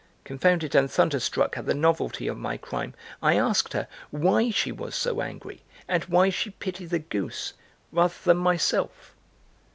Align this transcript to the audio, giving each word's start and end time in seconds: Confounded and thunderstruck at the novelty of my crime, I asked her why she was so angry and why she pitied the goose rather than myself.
Confounded 0.23 0.73
and 0.73 0.89
thunderstruck 0.89 1.59
at 1.59 1.67
the 1.67 1.75
novelty 1.75 2.25
of 2.27 2.35
my 2.35 2.57
crime, 2.57 2.95
I 3.21 3.35
asked 3.37 3.73
her 3.73 3.87
why 4.09 4.49
she 4.49 4.71
was 4.71 4.95
so 4.95 5.21
angry 5.21 5.61
and 5.87 6.03
why 6.05 6.31
she 6.31 6.49
pitied 6.49 6.89
the 6.89 6.97
goose 6.97 7.53
rather 7.91 8.15
than 8.23 8.37
myself. 8.37 9.13